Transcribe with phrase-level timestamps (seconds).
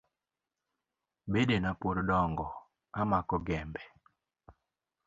[1.33, 2.47] Bedena pod dongo
[3.01, 3.83] amako gembe.